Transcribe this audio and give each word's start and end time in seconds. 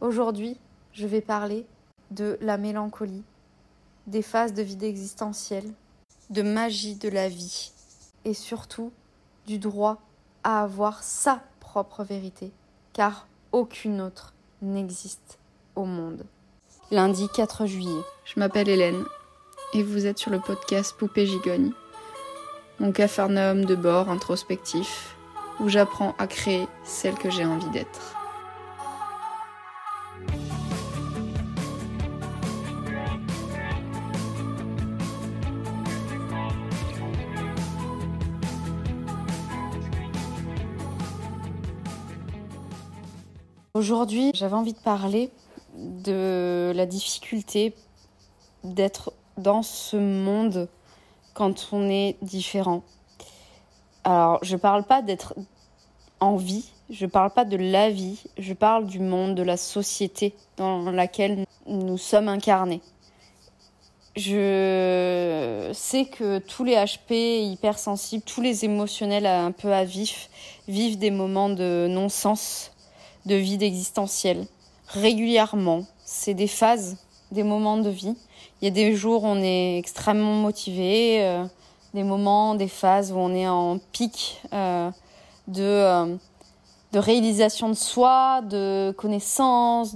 Aujourd'hui, 0.00 0.56
je 0.92 1.08
vais 1.08 1.20
parler 1.20 1.66
de 2.12 2.38
la 2.40 2.56
mélancolie, 2.56 3.24
des 4.06 4.22
phases 4.22 4.54
de 4.54 4.62
vide 4.62 4.84
existentiel, 4.84 5.64
de 6.30 6.42
magie 6.42 6.94
de 6.94 7.08
la 7.08 7.28
vie 7.28 7.72
et 8.24 8.32
surtout 8.32 8.92
du 9.48 9.58
droit 9.58 9.98
à 10.44 10.62
avoir 10.62 11.02
sa 11.02 11.42
propre 11.58 12.04
vérité, 12.04 12.52
car 12.92 13.26
aucune 13.50 14.00
autre 14.00 14.34
n'existe 14.62 15.40
au 15.74 15.84
monde. 15.84 16.24
Lundi 16.92 17.26
4 17.34 17.66
juillet. 17.66 18.02
Je 18.24 18.38
m'appelle 18.38 18.68
Hélène 18.68 19.04
et 19.74 19.82
vous 19.82 20.06
êtes 20.06 20.18
sur 20.18 20.30
le 20.30 20.38
podcast 20.38 20.94
Poupée 20.96 21.26
Gigogne, 21.26 21.72
mon 22.78 22.92
capharnaüm 22.92 23.64
de 23.64 23.74
bord 23.74 24.10
introspectif 24.10 25.16
où 25.58 25.68
j'apprends 25.68 26.14
à 26.18 26.28
créer 26.28 26.68
celle 26.84 27.16
que 27.16 27.30
j'ai 27.30 27.44
envie 27.44 27.70
d'être. 27.70 28.17
Aujourd'hui, 43.78 44.32
j'avais 44.34 44.56
envie 44.56 44.72
de 44.72 44.80
parler 44.80 45.30
de 45.76 46.72
la 46.74 46.84
difficulté 46.84 47.76
d'être 48.64 49.12
dans 49.36 49.62
ce 49.62 49.96
monde 49.96 50.68
quand 51.32 51.68
on 51.70 51.88
est 51.88 52.16
différent. 52.20 52.82
Alors, 54.02 54.40
je 54.42 54.56
parle 54.56 54.82
pas 54.82 55.00
d'être 55.00 55.36
en 56.18 56.34
vie, 56.34 56.72
je 56.90 57.06
parle 57.06 57.30
pas 57.30 57.44
de 57.44 57.56
la 57.56 57.88
vie, 57.88 58.20
je 58.36 58.52
parle 58.52 58.84
du 58.84 58.98
monde, 58.98 59.36
de 59.36 59.44
la 59.44 59.56
société 59.56 60.34
dans 60.56 60.90
laquelle 60.90 61.44
nous 61.68 61.98
sommes 61.98 62.26
incarnés. 62.26 62.80
Je 64.16 65.70
sais 65.72 66.06
que 66.06 66.38
tous 66.40 66.64
les 66.64 66.74
HP 66.74 67.44
hypersensibles, 67.52 68.24
tous 68.24 68.40
les 68.40 68.64
émotionnels 68.64 69.26
un 69.26 69.52
peu 69.52 69.72
à 69.72 69.84
vif 69.84 70.30
vivent 70.66 70.98
des 70.98 71.12
moments 71.12 71.48
de 71.48 71.86
non-sens 71.88 72.72
de 73.28 73.36
vide 73.36 73.62
existentiel. 73.62 74.46
Régulièrement, 74.88 75.84
c'est 76.04 76.34
des 76.34 76.48
phases, 76.48 76.96
des 77.30 77.44
moments 77.44 77.76
de 77.76 77.90
vie. 77.90 78.16
Il 78.60 78.64
y 78.64 78.68
a 78.68 78.70
des 78.70 78.96
jours 78.96 79.22
où 79.22 79.26
on 79.26 79.40
est 79.40 79.78
extrêmement 79.78 80.34
motivé, 80.34 81.22
euh, 81.22 81.44
des 81.94 82.02
moments, 82.02 82.54
des 82.54 82.68
phases 82.68 83.12
où 83.12 83.16
on 83.16 83.34
est 83.34 83.46
en 83.46 83.78
pic 83.92 84.40
euh, 84.52 84.90
de, 85.46 85.62
euh, 85.62 86.16
de 86.92 86.98
réalisation 86.98 87.68
de 87.68 87.74
soi, 87.74 88.40
de 88.42 88.94
connaissance, 88.96 89.94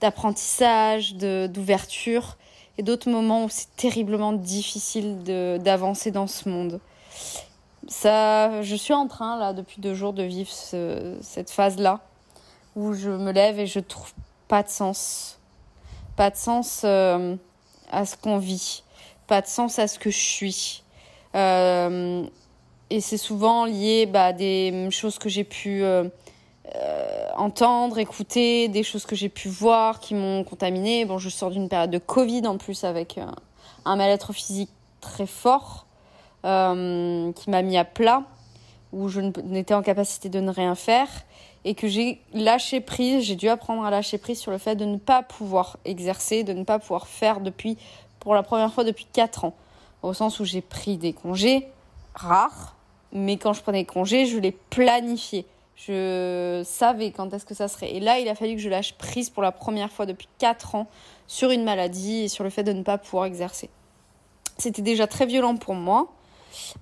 d'apprentissage, 0.00 1.14
de 1.14 1.46
d'ouverture, 1.46 2.36
et 2.78 2.82
d'autres 2.82 3.10
moments 3.10 3.44
où 3.44 3.48
c'est 3.50 3.76
terriblement 3.76 4.32
difficile 4.32 5.22
d'avancer 5.62 6.10
dans 6.10 6.26
ce 6.26 6.48
monde. 6.48 6.80
Ça, 7.86 8.62
je 8.62 8.74
suis 8.74 8.94
en 8.94 9.06
train 9.06 9.38
là 9.38 9.52
depuis 9.52 9.82
deux 9.82 9.94
jours 9.94 10.14
de 10.14 10.22
vivre 10.22 10.50
cette 11.20 11.50
phase 11.50 11.78
là 11.78 12.00
où 12.76 12.92
je 12.92 13.10
me 13.10 13.32
lève 13.32 13.58
et 13.58 13.66
je 13.66 13.80
trouve 13.80 14.12
pas 14.48 14.62
de 14.62 14.68
sens. 14.68 15.38
Pas 16.16 16.30
de 16.30 16.36
sens 16.36 16.82
euh, 16.84 17.36
à 17.90 18.04
ce 18.04 18.16
qu'on 18.16 18.38
vit. 18.38 18.82
Pas 19.26 19.40
de 19.40 19.46
sens 19.46 19.78
à 19.78 19.88
ce 19.88 19.98
que 19.98 20.10
je 20.10 20.18
suis. 20.18 20.82
Euh, 21.34 22.24
et 22.90 23.00
c'est 23.00 23.16
souvent 23.16 23.64
lié 23.64 24.06
bah, 24.06 24.26
à 24.26 24.32
des 24.32 24.88
choses 24.90 25.18
que 25.18 25.28
j'ai 25.28 25.44
pu 25.44 25.82
euh, 25.82 26.08
entendre, 27.36 27.98
écouter, 27.98 28.68
des 28.68 28.82
choses 28.82 29.06
que 29.06 29.16
j'ai 29.16 29.28
pu 29.28 29.48
voir 29.48 30.00
qui 30.00 30.14
m'ont 30.14 30.44
contaminé. 30.44 31.04
Bon, 31.04 31.18
je 31.18 31.28
sors 31.28 31.50
d'une 31.50 31.68
période 31.68 31.90
de 31.90 31.98
Covid 31.98 32.46
en 32.46 32.58
plus 32.58 32.84
avec 32.84 33.18
un 33.84 33.96
mal-être 33.96 34.32
physique 34.32 34.70
très 35.00 35.26
fort 35.26 35.86
qui 36.42 37.50
m'a 37.50 37.62
mis 37.62 37.78
à 37.78 37.86
plat, 37.86 38.22
où 38.92 39.08
je 39.08 39.22
n'étais 39.22 39.72
en 39.72 39.82
capacité 39.82 40.28
de 40.28 40.40
ne 40.40 40.50
rien 40.50 40.74
faire 40.74 41.08
et 41.64 41.74
que 41.74 41.88
j'ai 41.88 42.20
lâché 42.32 42.80
prise, 42.80 43.24
j'ai 43.24 43.36
dû 43.36 43.48
apprendre 43.48 43.84
à 43.84 43.90
lâcher 43.90 44.18
prise 44.18 44.38
sur 44.38 44.50
le 44.50 44.58
fait 44.58 44.76
de 44.76 44.84
ne 44.84 44.96
pas 44.96 45.22
pouvoir 45.22 45.78
exercer, 45.84 46.44
de 46.44 46.52
ne 46.52 46.64
pas 46.64 46.78
pouvoir 46.78 47.06
faire 47.06 47.40
depuis, 47.40 47.78
pour 48.20 48.34
la 48.34 48.42
première 48.42 48.72
fois 48.72 48.84
depuis 48.84 49.06
4 49.12 49.44
ans. 49.44 49.54
Au 50.02 50.12
sens 50.12 50.40
où 50.40 50.44
j'ai 50.44 50.60
pris 50.60 50.98
des 50.98 51.14
congés 51.14 51.66
rares, 52.14 52.76
mais 53.12 53.38
quand 53.38 53.52
je 53.52 53.62
prenais 53.62 53.80
des 53.80 53.86
congés, 53.86 54.26
je 54.26 54.38
les 54.38 54.52
planifiais. 54.52 55.46
Je 55.76 56.62
savais 56.64 57.10
quand 57.10 57.32
est-ce 57.32 57.46
que 57.46 57.54
ça 57.54 57.68
serait. 57.68 57.94
Et 57.94 58.00
là, 58.00 58.18
il 58.18 58.28
a 58.28 58.34
fallu 58.34 58.54
que 58.54 58.60
je 58.60 58.68
lâche 58.68 58.94
prise 58.94 59.30
pour 59.30 59.42
la 59.42 59.50
première 59.50 59.90
fois 59.90 60.06
depuis 60.06 60.28
4 60.38 60.74
ans 60.74 60.86
sur 61.26 61.50
une 61.50 61.64
maladie 61.64 62.24
et 62.24 62.28
sur 62.28 62.44
le 62.44 62.50
fait 62.50 62.62
de 62.62 62.72
ne 62.72 62.82
pas 62.82 62.98
pouvoir 62.98 63.24
exercer. 63.24 63.70
C'était 64.58 64.82
déjà 64.82 65.06
très 65.06 65.26
violent 65.26 65.56
pour 65.56 65.74
moi 65.74 66.12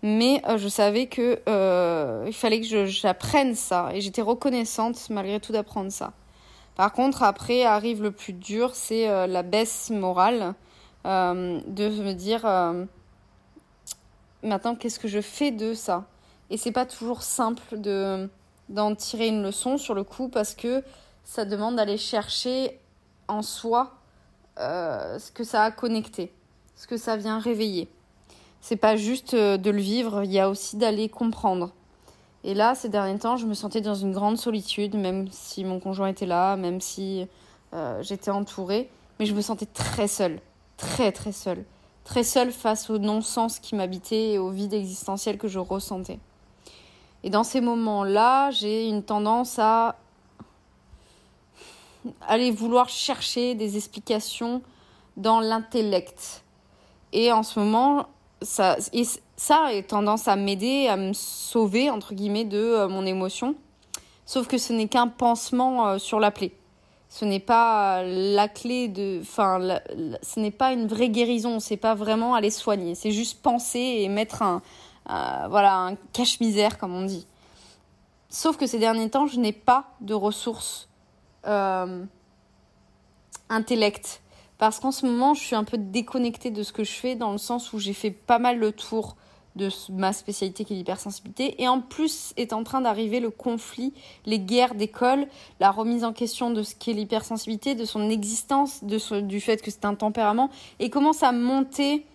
mais 0.02 0.42
euh, 0.48 0.58
je 0.58 0.68
savais 0.68 1.06
que 1.06 1.40
euh, 1.48 2.24
il 2.26 2.32
fallait 2.32 2.60
que 2.60 2.86
j'apprenne 2.86 3.54
ça. 3.54 3.90
Et 3.94 4.00
j'étais 4.00 4.22
reconnaissante 4.22 5.08
malgré 5.10 5.40
tout 5.40 5.52
d'apprendre 5.52 5.90
ça. 5.90 6.12
Par 6.74 6.92
contre, 6.92 7.22
après 7.22 7.64
arrive 7.64 8.02
le 8.02 8.12
plus 8.12 8.32
dur, 8.32 8.74
c'est 8.74 9.08
euh, 9.08 9.26
la 9.26 9.42
baisse 9.42 9.90
morale. 9.90 10.54
De 11.04 11.88
me 11.88 12.12
dire 12.12 12.42
maintenant 14.44 14.76
qu'est-ce 14.76 15.00
que 15.00 15.08
je 15.08 15.20
fais 15.20 15.50
de 15.50 15.74
ça? 15.74 16.04
Et 16.48 16.56
c'est 16.56 16.70
pas 16.70 16.86
toujours 16.86 17.22
simple 17.22 17.80
de 17.80 18.30
d'en 18.68 18.94
tirer 18.94 19.26
une 19.26 19.42
leçon 19.42 19.78
sur 19.78 19.94
le 19.94 20.04
coup 20.04 20.28
parce 20.28 20.54
que 20.54 20.84
ça 21.24 21.44
demande 21.44 21.74
d'aller 21.74 21.96
chercher 21.96 22.78
en 23.26 23.42
soi 23.42 23.94
ce 24.58 25.32
que 25.32 25.42
ça 25.42 25.64
a 25.64 25.72
connecté, 25.72 26.32
ce 26.76 26.86
que 26.86 26.96
ça 26.96 27.16
vient 27.16 27.40
réveiller 27.40 27.88
c'est 28.62 28.76
pas 28.76 28.96
juste 28.96 29.34
euh, 29.34 29.58
de 29.58 29.70
le 29.70 29.80
vivre, 29.80 30.22
il 30.24 30.32
y 30.32 30.38
a 30.38 30.48
aussi 30.48 30.76
d'aller 30.76 31.08
comprendre. 31.10 31.72
Et 32.44 32.54
là, 32.54 32.74
ces 32.74 32.88
derniers 32.88 33.18
temps, 33.18 33.36
je 33.36 33.46
me 33.46 33.54
sentais 33.54 33.80
dans 33.80 33.94
une 33.94 34.12
grande 34.12 34.38
solitude, 34.38 34.94
même 34.94 35.28
si 35.30 35.64
mon 35.64 35.80
conjoint 35.80 36.08
était 36.08 36.26
là, 36.26 36.56
même 36.56 36.80
si 36.80 37.26
euh, 37.74 38.02
j'étais 38.02 38.30
entourée, 38.30 38.88
mais 39.18 39.26
je 39.26 39.34
me 39.34 39.42
sentais 39.42 39.66
très 39.66 40.08
seule, 40.08 40.40
très 40.76 41.12
très 41.12 41.32
seule, 41.32 41.64
très 42.04 42.24
seule 42.24 42.52
face 42.52 42.88
au 42.88 42.98
non-sens 42.98 43.58
qui 43.58 43.74
m'habitait 43.74 44.32
et 44.32 44.38
au 44.38 44.50
vide 44.50 44.74
existentiel 44.74 45.38
que 45.38 45.48
je 45.48 45.58
ressentais. 45.58 46.18
Et 47.24 47.30
dans 47.30 47.44
ces 47.44 47.60
moments-là, 47.60 48.50
j'ai 48.52 48.88
une 48.88 49.02
tendance 49.02 49.58
à 49.58 49.96
aller 52.26 52.50
vouloir 52.50 52.88
chercher 52.88 53.54
des 53.54 53.76
explications 53.76 54.62
dans 55.16 55.40
l'intellect. 55.40 56.44
Et 57.12 57.30
en 57.32 57.42
ce 57.42 57.60
moment, 57.60 58.08
ça, 58.44 58.76
et 58.92 59.04
ça 59.36 59.66
a 59.66 59.82
tendance 59.82 60.28
à 60.28 60.36
m'aider 60.36 60.88
à 60.88 60.96
me 60.96 61.12
sauver, 61.12 61.90
entre 61.90 62.14
guillemets, 62.14 62.44
de 62.44 62.58
euh, 62.58 62.88
mon 62.88 63.06
émotion. 63.06 63.54
Sauf 64.26 64.46
que 64.46 64.58
ce 64.58 64.72
n'est 64.72 64.88
qu'un 64.88 65.08
pansement 65.08 65.88
euh, 65.88 65.98
sur 65.98 66.20
la 66.20 66.30
plaie. 66.30 66.52
Ce 67.08 67.24
n'est 67.24 67.40
pas 67.40 68.02
la 68.02 68.48
clé 68.48 68.88
de. 68.88 69.20
Enfin, 69.20 69.78
ce 70.22 70.40
n'est 70.40 70.50
pas 70.50 70.72
une 70.72 70.86
vraie 70.86 71.10
guérison. 71.10 71.60
C'est 71.60 71.76
pas 71.76 71.94
vraiment 71.94 72.34
aller 72.34 72.50
soigner. 72.50 72.94
C'est 72.94 73.10
juste 73.10 73.42
penser 73.42 73.78
et 73.78 74.08
mettre 74.08 74.40
un. 74.40 74.62
voilà, 75.06 75.76
un 75.76 75.96
cache-misère, 76.14 76.78
comme 76.78 76.94
on 76.94 77.04
dit. 77.04 77.26
Sauf 78.32 78.56
que 78.56 78.66
ces 78.66 78.78
derniers 78.78 79.10
temps, 79.10 79.26
je 79.26 79.38
n'ai 79.38 79.52
pas 79.52 79.84
de 80.00 80.14
ressources 80.14 80.88
euh, 81.46 82.04
intellect 83.50 84.21
parce 84.62 84.78
qu'en 84.78 84.92
ce 84.92 85.04
moment, 85.04 85.34
je 85.34 85.42
suis 85.42 85.56
un 85.56 85.64
peu 85.64 85.76
déconnectée 85.76 86.52
de 86.52 86.62
ce 86.62 86.72
que 86.72 86.84
je 86.84 86.92
fais 86.92 87.16
dans 87.16 87.32
le 87.32 87.38
sens 87.38 87.72
où 87.72 87.80
j'ai 87.80 87.94
fait 87.94 88.12
pas 88.12 88.38
mal 88.38 88.60
le 88.60 88.70
tour 88.70 89.16
de 89.56 89.68
ma 89.90 90.12
spécialité 90.12 90.64
qui 90.64 90.74
est 90.74 90.76
l'hypersensibilité. 90.76 91.60
Et 91.60 91.66
en 91.66 91.80
plus 91.80 92.32
est 92.36 92.52
en 92.52 92.62
train 92.62 92.80
d'arriver 92.80 93.18
le 93.18 93.30
conflit, 93.30 93.92
les 94.24 94.38
guerres 94.38 94.76
d'école, 94.76 95.26
la 95.58 95.72
remise 95.72 96.04
en 96.04 96.12
question 96.12 96.52
de 96.52 96.62
ce 96.62 96.76
qu'est 96.76 96.92
l'hypersensibilité, 96.92 97.74
de 97.74 97.84
son 97.84 98.08
existence, 98.08 98.84
de 98.84 99.20
du 99.22 99.40
fait 99.40 99.60
que 99.60 99.72
c'est 99.72 99.84
un 99.84 99.96
tempérament, 99.96 100.48
et 100.78 100.90
commence 100.90 101.24
à 101.24 101.32
monter 101.32 102.06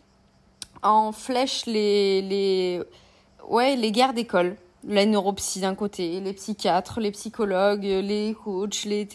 en 0.83 1.11
flèche 1.11 1.65
les, 1.65 2.21
les, 2.21 3.91
guerres 3.91 4.13
d'école. 4.13 4.55
La 4.87 5.05
neuropsy 5.05 5.59
d'un 5.59 5.75
côté, 5.75 6.21
les 6.21 6.31
psychiatres, 6.31 7.01
les 7.01 7.11
psychologues, 7.11 7.83
les 7.83 8.37
coachs, 8.41 8.85
les, 8.85 9.05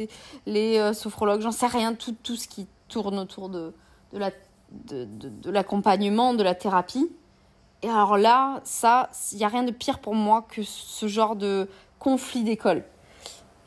les 0.44 0.76
euh, 0.76 0.92
sophrologues, 0.92 1.40
j'en 1.40 1.50
sais 1.50 1.66
rien, 1.66 1.94
tout, 1.94 2.14
tout 2.22 2.36
ce 2.36 2.46
qui 2.46 2.66
tourne 2.92 3.18
autour 3.18 3.48
de, 3.48 3.72
de 4.12 4.18
la 4.18 4.30
de, 4.70 5.06
de, 5.06 5.50
l'accompagnement, 5.50 6.34
de 6.34 6.42
la 6.42 6.54
thérapie. 6.54 7.10
Et 7.82 7.88
alors 7.88 8.16
là, 8.16 8.60
ça, 8.64 9.10
il 9.32 9.38
n'y 9.38 9.44
a 9.44 9.48
rien 9.48 9.64
de 9.64 9.70
pire 9.70 9.98
pour 9.98 10.14
moi 10.14 10.46
que 10.48 10.62
ce 10.62 11.08
genre 11.08 11.36
de 11.36 11.68
conflit 11.98 12.42
d'école. 12.42 12.84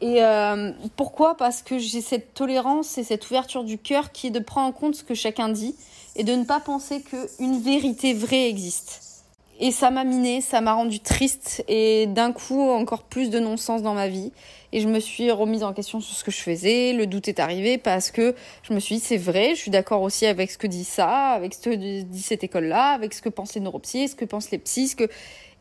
Et 0.02 0.24
euh, 0.24 0.72
pourquoi? 0.96 1.36
Parce 1.38 1.62
que 1.62 1.78
j'ai 1.78 2.02
cette 2.02 2.34
tolérance 2.34 2.98
et 2.98 3.04
cette 3.04 3.26
ouverture 3.26 3.64
du 3.64 3.78
cœur 3.78 4.12
qui 4.12 4.28
est 4.28 4.32
de 4.32 4.40
prendre 4.40 4.68
en 4.68 4.72
compte 4.72 4.96
ce 4.96 5.04
que 5.04 5.14
chacun 5.14 5.50
dit 5.50 5.76
et 6.16 6.24
de 6.24 6.34
ne 6.34 6.44
pas 6.44 6.60
penser 6.60 7.02
qu'une 7.02 7.60
vérité 7.62 8.14
vraie 8.14 8.50
existe. 8.50 9.15
Et 9.60 9.72
ça 9.72 9.90
m'a 9.90 10.04
miné, 10.04 10.42
ça 10.42 10.60
m'a 10.60 10.74
rendu 10.74 11.00
triste 11.00 11.64
et 11.70 12.08
d'un 12.08 12.34
coup 12.34 12.70
encore 12.70 13.04
plus 13.04 13.30
de 13.30 13.40
non-sens 13.40 13.82
dans 13.82 13.94
ma 13.94 14.10
vie. 14.10 14.34
Et 14.74 14.82
je 14.82 14.88
me 14.90 15.00
suis 15.00 15.32
remise 15.32 15.64
en 15.64 15.72
question 15.72 16.02
sur 16.02 16.14
ce 16.14 16.26
que 16.26 16.32
je 16.32 16.42
faisais. 16.42 16.92
Le 16.92 17.08
doute 17.08 17.30
est 17.30 17.40
arrivé 17.40 17.78
parce 17.78 18.12
que 18.12 18.36
je 18.64 18.74
me 18.74 18.80
suis 18.82 18.96
dit 18.96 19.02
c'est 19.02 19.16
vrai, 19.16 19.52
je 19.52 19.62
suis 19.62 19.72
d'accord 19.72 20.02
aussi 20.02 20.26
avec 20.26 20.52
ce 20.52 20.58
que 20.58 20.68
dit 20.68 20.84
ça, 20.84 21.30
avec 21.30 21.54
ce 21.54 21.70
que 21.70 21.76
dit 21.76 22.22
cette 22.22 22.44
école-là, 22.44 22.90
avec 22.92 23.14
ce 23.14 23.22
que 23.22 23.30
pensent 23.30 23.56
les 23.56 23.62
neuropsies, 23.62 24.10
ce 24.10 24.16
que 24.16 24.26
pensent 24.26 24.52
les 24.52 24.58
psys. 24.58 24.98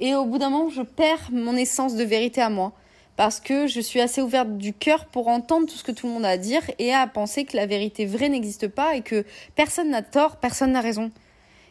Et 0.00 0.17
au 0.17 0.25
bout 0.25 0.38
d'un 0.38 0.50
moment, 0.50 0.70
je 0.70 0.82
perds 0.82 1.29
mon 1.31 1.55
essence 1.55 1.94
de 1.94 2.02
vérité 2.02 2.41
à 2.41 2.50
moi. 2.50 2.73
Parce 3.17 3.38
que 3.38 3.69
je 3.69 3.79
suis 3.79 4.00
assez 4.00 4.20
ouverte 4.20 4.58
du 4.58 4.73
cœur 4.73 5.06
pour 5.06 5.29
entendre 5.29 5.69
tout 5.69 5.76
ce 5.76 5.85
que 5.85 5.93
tout 5.93 6.08
le 6.08 6.14
monde 6.14 6.25
a 6.25 6.31
à 6.31 6.37
dire 6.37 6.62
et 6.81 6.93
à 6.93 7.06
penser 7.06 7.44
que 7.44 7.56
la 7.56 7.67
vérité 7.67 8.06
vraie 8.06 8.29
n'existe 8.29 8.67
pas 8.67 8.96
et 8.96 9.02
que 9.02 9.25
personne 9.55 9.91
n'a 9.91 10.02
tort, 10.02 10.38
personne 10.38 10.73
n'a 10.73 10.81
raison. 10.81 11.12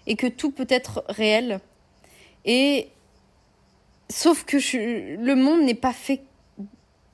Et 0.07 0.15
que 0.15 0.27
tout 0.27 0.51
peut 0.51 0.67
être 0.69 1.03
réel 1.09 1.59
et 2.45 2.90
sauf 4.10 4.44
que 4.44 4.57
le 5.18 5.36
monde 5.36 5.62
n'est 5.62 5.74
pas 5.74 5.94
fait 5.94 6.22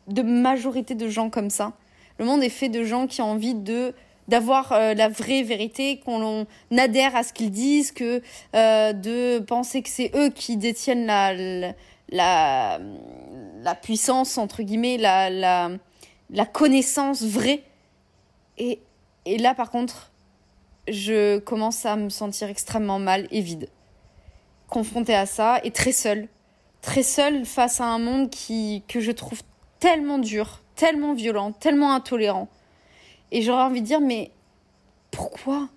de 0.08 0.22
majorité 0.22 0.96
de 0.96 1.08
gens 1.08 1.30
comme 1.30 1.50
ça. 1.50 1.74
Le 2.18 2.26
monde 2.26 2.44
est 2.44 2.50
fait 2.50 2.70
de 2.70 2.84
gens 2.84 3.08
qui 3.08 3.22
ont 3.22 3.32
envie 3.32 3.56
de 3.56 3.94
d'avoir 4.28 4.74
euh, 4.74 4.94
la 4.94 5.10
vraie 5.10 5.42
vérité, 5.42 6.00
qu'on 6.06 6.46
adhère 6.78 7.16
à 7.16 7.24
ce 7.24 7.34
qu'ils 7.34 7.50
disent, 7.50 7.92
que 7.92 8.22
euh, 8.56 8.94
de 8.94 9.40
penser 9.40 9.82
que 9.82 9.90
c'est 9.90 10.12
eux 10.14 10.30
qui 10.30 10.56
détiennent 10.56 11.08
la, 11.08 11.34
la, 12.10 12.80
la, 13.64 13.76
puissance, 13.76 14.38
entre 14.38 14.62
guillemets, 14.62 14.98
la, 14.98 15.32
la, 15.32 15.72
la 16.30 16.46
connaissance 16.46 17.24
vraie. 17.24 17.64
Et, 18.60 18.82
et 19.26 19.40
là, 19.40 19.56
par 19.56 19.72
contre, 19.72 20.12
je 20.88 21.40
commence 21.40 21.84
à 21.88 21.96
me 21.96 22.10
sentir 22.10 22.50
extrêmement 22.50 23.00
mal 23.00 23.28
et 23.32 23.42
vide 23.42 23.68
confrontée 24.70 25.16
à 25.16 25.26
ça 25.26 25.60
et 25.64 25.72
très 25.72 25.92
seule. 25.92 26.28
Très 26.82 27.04
seule 27.04 27.46
face 27.46 27.82
à 27.82 27.86
un 27.86 28.00
monde 28.00 28.30
qui, 28.30 28.84
que 28.88 29.00
je 29.00 29.12
trouve 29.12 29.42
tellement 29.80 30.18
dur, 30.18 30.62
tellement 30.76 31.14
violent, 31.14 31.52
tellement 31.52 31.94
intolérant. 31.94 32.48
Et 33.32 33.42
j'aurais 33.42 33.64
envie 33.64 33.82
de 33.82 33.86
dire, 33.86 34.02
mais 34.02 34.32
pourquoi? 35.12 35.70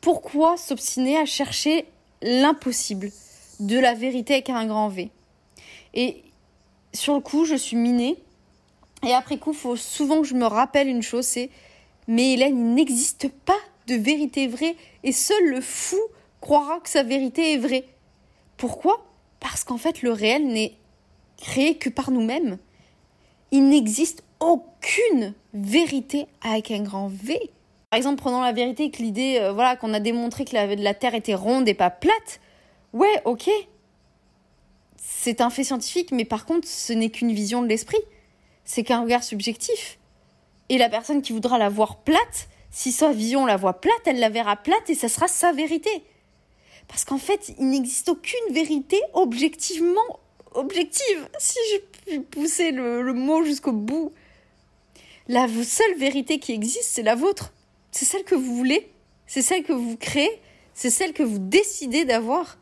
Pourquoi 0.00 0.56
s'obstiner 0.56 1.16
à 1.18 1.24
chercher 1.24 1.86
l'impossible 2.22 3.10
de 3.60 3.78
la 3.78 3.94
vérité 3.94 4.34
avec 4.34 4.50
un 4.50 4.66
grand 4.66 4.88
V? 4.88 5.10
Et 5.94 6.22
sur 6.92 7.14
le 7.14 7.20
coup, 7.20 7.44
je 7.44 7.54
suis 7.54 7.76
minée. 7.76 8.16
Et 9.04 9.12
après 9.12 9.38
coup, 9.38 9.52
il 9.52 9.58
faut 9.58 9.76
souvent 9.76 10.22
que 10.22 10.28
je 10.28 10.34
me 10.34 10.46
rappelle 10.46 10.88
une 10.88 11.02
chose, 11.02 11.26
c'est 11.26 11.50
mais 12.06 12.34
Hélène, 12.34 12.58
il 12.58 12.74
n'existe 12.74 13.28
pas 13.28 13.58
de 13.86 13.94
vérité 13.94 14.46
vraie 14.46 14.76
et 15.02 15.12
seul 15.12 15.44
le 15.46 15.60
fou 15.60 15.98
croira 16.40 16.80
que 16.80 16.88
sa 16.88 17.02
vérité 17.02 17.54
est 17.54 17.58
vraie. 17.58 17.84
Pourquoi? 18.56 19.04
Parce 19.40 19.64
qu'en 19.64 19.78
fait, 19.78 20.02
le 20.02 20.12
réel 20.12 20.46
n'est 20.46 20.76
créé 21.36 21.76
que 21.76 21.88
par 21.88 22.10
nous-mêmes. 22.10 22.58
Il 23.50 23.68
n'existe 23.68 24.24
aucune 24.40 25.34
vérité 25.52 26.26
avec 26.42 26.70
un 26.70 26.82
grand 26.82 27.08
V. 27.08 27.50
Par 27.90 27.98
exemple, 27.98 28.20
prenons 28.20 28.42
la 28.42 28.52
vérité 28.52 28.90
que 28.90 29.02
l'idée, 29.02 29.38
euh, 29.40 29.52
voilà, 29.52 29.76
qu'on 29.76 29.94
a 29.94 30.00
démontré 30.00 30.44
que 30.44 30.54
la, 30.54 30.94
Terre 30.94 31.14
était 31.14 31.34
ronde 31.34 31.68
et 31.68 31.74
pas 31.74 31.90
plate. 31.90 32.40
Ouais, 32.92 33.22
ok. 33.24 33.48
C'est 34.96 35.40
un 35.40 35.50
fait 35.50 35.64
scientifique, 35.64 36.10
mais 36.10 36.24
par 36.24 36.46
contre, 36.46 36.66
ce 36.66 36.92
n'est 36.92 37.10
qu'une 37.10 37.32
vision 37.32 37.62
de 37.62 37.68
l'esprit. 37.68 38.00
C'est 38.64 38.82
qu'un 38.82 39.02
regard 39.02 39.22
subjectif. 39.22 39.98
Et 40.68 40.78
la 40.78 40.88
personne 40.88 41.22
qui 41.22 41.32
voudra 41.32 41.58
la 41.58 41.68
voir 41.68 41.98
plate, 41.98 42.48
si 42.70 42.90
sa 42.90 43.12
vision 43.12 43.46
la 43.46 43.56
voit 43.56 43.80
plate, 43.80 44.00
elle 44.06 44.18
la 44.18 44.30
verra 44.30 44.56
plate 44.56 44.90
et 44.90 44.94
ça 44.94 45.08
sera 45.08 45.28
sa 45.28 45.52
vérité. 45.52 46.02
Parce 46.88 47.04
qu'en 47.04 47.18
fait, 47.18 47.52
il 47.58 47.68
n'existe 47.70 48.08
aucune 48.08 48.52
vérité 48.52 49.00
objectivement 49.12 50.20
objective, 50.54 51.28
si 51.38 51.58
je 51.72 51.78
puis 52.04 52.20
pousser 52.20 52.70
le, 52.70 53.12
mot 53.12 53.44
jusqu'au 53.44 53.72
bout. 53.72 54.12
La 55.28 55.48
seule 55.48 55.96
vérité 55.96 56.38
qui 56.38 56.52
existe, 56.52 56.84
c'est 56.84 57.02
la 57.02 57.14
vôtre. 57.14 57.52
C'est 57.90 58.04
celle 58.04 58.24
que 58.24 58.34
vous 58.34 58.56
voulez, 58.56 58.90
c'est 59.26 59.42
celle 59.42 59.62
que 59.62 59.72
vous 59.72 59.96
créez, 59.96 60.40
c'est 60.74 60.90
celle 60.90 61.12
que 61.12 61.22
vous 61.22 61.38
décidez 61.38 62.04
d'avoir. 62.04 62.58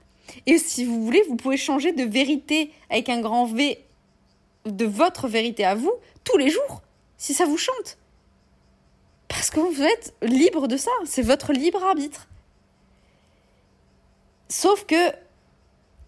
Et 0.46 0.58
si 0.58 0.84
vous 0.84 1.04
voulez, 1.04 1.22
vous 1.28 1.36
pouvez 1.36 1.56
changer 1.56 1.92
de 1.92 2.04
vérité 2.04 2.70
avec 2.90 3.08
un 3.08 3.20
grand 3.20 3.46
V 3.46 3.78
de 4.64 4.84
votre 4.84 5.28
vérité 5.28 5.64
à 5.64 5.74
vous 5.74 5.92
tous 6.24 6.36
les 6.36 6.50
jours, 6.50 6.82
si 7.16 7.34
ça 7.34 7.46
vous 7.46 7.58
chante. 7.58 7.98
Parce 9.28 9.50
que 9.50 9.60
vous 9.60 9.82
êtes 9.82 10.14
libre 10.22 10.68
de 10.68 10.76
ça, 10.76 10.90
c'est 11.04 11.22
votre 11.22 11.52
libre 11.52 11.82
arbitre. 11.82 12.28
Sauf 14.52 14.84
que, 14.84 15.12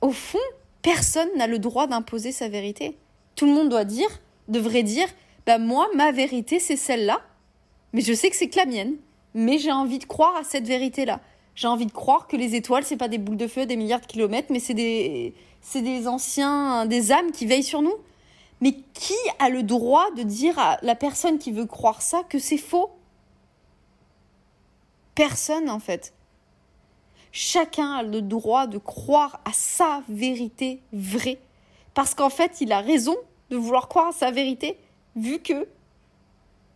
au 0.02 0.11
fond, 0.11 0.37
personne 0.82 1.31
n'a 1.35 1.46
le 1.46 1.58
droit 1.58 1.87
d'imposer 1.87 2.31
sa 2.31 2.46
vérité. 2.46 2.99
Tout 3.37 3.46
le 3.46 3.52
monde 3.52 3.70
doit 3.70 3.87
dire, 3.87 4.20
devrait 4.49 4.82
dire, 4.82 5.08
bah 5.46 5.56
moi, 5.56 5.88
ma 5.94 6.12
vérité, 6.12 6.61
c'est 6.61 6.76
celle-là, 6.76 7.23
mais 7.94 8.02
je 8.02 8.12
sais 8.12 8.29
que 8.29 8.37
c'est 8.37 8.50
que 8.50 8.58
la 8.58 8.67
mienne, 8.67 8.96
mais 9.32 9.56
j'ai 9.56 9.73
envie 9.73 9.99
de 9.99 10.05
croire 10.05 10.37
à 10.37 10.44
cette 10.44 10.67
vérité-là. 10.67 11.20
J'ai 11.55 11.69
envie 11.69 11.87
de 11.87 11.93
croire 11.93 12.26
que 12.26 12.37
les 12.37 12.55
étoiles, 12.55 12.85
c'est 12.85 12.99
pas 12.99 13.08
des 13.08 13.17
boules 13.17 13.38
de 13.38 13.46
feu 13.46 13.64
des 13.64 13.76
milliards 13.76 14.02
de 14.02 14.06
kilomètres, 14.06 14.49
mais 14.50 14.61
c'est 14.61 14.75
des, 14.75 15.35
c'est 15.62 15.81
des 15.81 16.06
anciens, 16.06 16.85
des 16.85 17.12
âmes 17.12 17.32
qui 17.32 17.47
veillent 17.47 17.62
sur 17.62 17.81
nous. 17.81 17.97
Mais 18.61 18.73
qui 18.93 19.14
a 19.38 19.49
le 19.49 19.62
droit 19.62 20.11
de 20.19 20.23
dire 20.23 20.58
à 20.58 20.76
la 20.82 20.94
personne 20.94 21.38
qui 21.38 21.50
veut 21.50 21.64
croire 21.64 22.02
ça 22.02 22.23
que 22.29 22.38
c'est 22.38 22.58
faux? 22.58 22.90
Personne, 25.14 25.70
en 25.70 25.81
fait. 25.81 26.13
Chacun 27.37 27.95
a 27.95 28.05
le 28.05 28.23
droit 28.23 28.69
de 28.69 28.79
croire 28.79 29.41
à 29.45 29.53
sa 29.53 30.05
vérité 30.09 30.81
vraie. 30.93 31.41
Parce 31.93 32.15
qu'en 32.15 32.31
fait, 32.31 32.61
il 32.61 32.71
a 32.71 32.81
raison 32.81 33.17
de 33.51 33.57
vouloir 33.57 33.89
croire 33.89 34.07
à 34.07 34.13
sa 34.13 34.31
vérité, 34.31 34.79
vu 35.17 35.41
que 35.41 35.67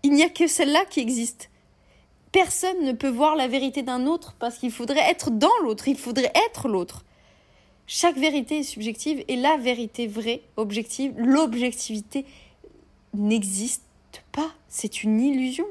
il 0.03 0.11
n'y 0.11 0.25
a 0.25 0.29
que 0.29 0.49
celle-là 0.49 0.85
qui 0.87 0.99
existe. 0.99 1.49
Personne 2.33 2.85
ne 2.85 2.91
peut 2.91 3.09
voir 3.09 3.37
la 3.37 3.47
vérité 3.47 3.85
d'un 3.85 4.09
autre 4.09 4.35
parce 4.41 4.59
qu'il 4.59 4.73
faudrait 4.73 5.09
être 5.09 5.31
dans 5.31 5.57
l'autre, 5.63 5.87
il 5.87 5.97
faudrait 5.97 6.33
être 6.49 6.67
l'autre. 6.67 7.05
Chaque 7.87 8.17
vérité 8.17 8.59
est 8.59 8.65
subjective 8.65 9.25
et 9.29 9.37
la 9.37 9.59
vérité 9.59 10.09
vraie, 10.09 10.43
objective, 10.57 11.15
l'objectivité 11.17 12.27
n'existe 13.15 13.85
pas. 14.33 14.51
C'est 14.69 15.05
une 15.05 15.21
illusion. 15.21 15.67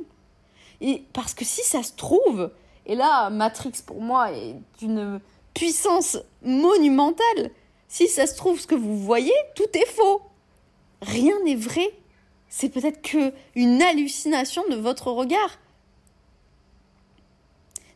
Et 0.79 1.03
parce 1.11 1.33
que 1.33 1.43
si 1.43 1.61
ça 1.63 1.83
se 1.83 1.91
trouve, 1.91 2.51
et 2.87 2.95
là, 2.95 3.29
Matrix, 3.29 3.73
pour 3.85 4.01
moi, 4.01 4.31
est 4.31 4.55
d'une 4.79 5.19
puissance 5.53 6.17
monumentale. 6.41 7.51
Si 7.89 8.07
ça 8.07 8.25
se 8.25 8.35
trouve, 8.35 8.59
ce 8.59 8.65
que 8.65 8.75
vous 8.75 8.97
voyez, 8.97 9.33
tout 9.55 9.67
est 9.73 9.87
faux. 9.87 10.21
Rien 11.01 11.35
n'est 11.43 11.55
vrai. 11.55 11.91
C'est 12.47 12.69
peut-être 12.69 13.01
que 13.01 13.33
une 13.55 13.81
hallucination 13.81 14.63
de 14.69 14.77
votre 14.77 15.11
regard. 15.11 15.59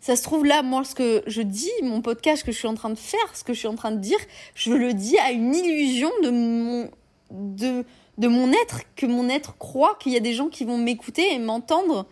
Ça 0.02 0.18
se 0.18 0.24
trouve 0.24 0.46
là, 0.46 0.62
moi, 0.62 0.84
ce 0.84 0.94
que 0.94 1.24
je 1.26 1.42
dis, 1.42 1.72
mon 1.84 2.02
podcast 2.02 2.44
que 2.44 2.52
je 2.52 2.58
suis 2.58 2.68
en 2.68 2.76
train 2.76 2.90
de 2.90 2.98
faire, 2.98 3.36
ce 3.36 3.46
que 3.46 3.54
je 3.54 3.60
suis 3.60 3.68
en 3.68 3.76
train 3.76 3.92
de 3.92 4.00
dire, 4.00 4.20
je 4.56 4.74
le 4.74 4.94
dis 4.94 5.18
à 5.20 5.32
une 5.32 5.56
illusion 5.56 6.12
de 6.22 6.32
mon, 6.32 6.92
de, 7.30 7.86
de 8.18 8.28
mon 8.28 8.52
être, 8.52 8.82
que 8.96 9.06
mon 9.06 9.30
être 9.30 9.58
croit 9.58 9.96
qu'il 10.02 10.12
y 10.12 10.18
a 10.18 10.22
des 10.22 10.34
gens 10.34 10.50
qui 10.50 10.66
vont 10.66 10.78
m'écouter 10.78 11.34
et 11.34 11.40
m'entendre 11.40 12.08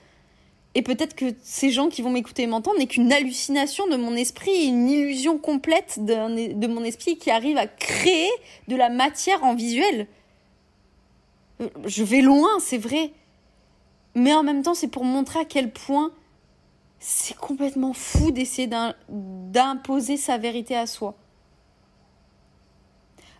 et 0.76 0.84
peut-être 0.84 1.16
que 1.16 1.34
ces 1.42 1.72
gens 1.72 1.90
qui 1.90 2.02
vont 2.02 2.12
m'écouter 2.12 2.44
et 2.44 2.48
m'entendre 2.48 2.78
n'est 2.78 2.88
qu'une 2.88 3.12
hallucination 3.12 3.88
de 3.88 3.96
mon 3.96 4.16
esprit, 4.16 4.68
une 4.68 4.88
illusion 4.88 5.40
complète 5.40 6.06
de 6.06 6.68
mon 6.68 6.84
esprit 6.84 7.18
qui 7.18 7.32
arrive 7.32 7.58
à 7.58 7.66
créer 7.66 8.30
de 8.68 8.76
la 8.76 8.90
matière 8.90 9.44
en 9.44 9.56
visuel. 9.56 10.08
Je 11.86 12.04
vais 12.04 12.22
loin, 12.22 12.60
c'est 12.60 12.78
vrai. 12.78 13.12
Mais 14.14 14.34
en 14.34 14.44
même 14.44 14.62
temps, 14.62 14.76
c'est 14.76 14.88
pour 14.88 15.06
montrer 15.06 15.40
à 15.40 15.46
quel 15.46 15.72
point 15.72 16.12
c'est 17.00 17.36
complètement 17.36 17.94
fou 17.94 18.32
d'essayer 18.32 18.70
d'imposer 19.10 20.18
sa 20.18 20.38
vérité 20.38 20.76
à 20.76 20.86
soi. 20.86 21.16